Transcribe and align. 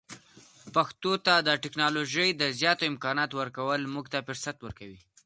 پښتو 0.75 1.11
ته 1.25 1.33
د 1.47 1.49
ټکنالوژۍ 1.63 2.29
د 2.35 2.43
زیاتو 2.59 2.83
امکاناتو 2.91 3.35
ورکول 3.41 3.81
موږ 3.93 4.05
ته 4.13 4.19
فرصت 4.27 4.57
ورکوي. 4.61 4.99